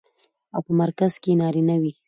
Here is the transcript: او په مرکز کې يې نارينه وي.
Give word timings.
او 0.53 0.61
په 0.65 0.71
مرکز 0.81 1.11
کې 1.21 1.29
يې 1.33 1.39
نارينه 1.41 1.75
وي. 1.81 1.91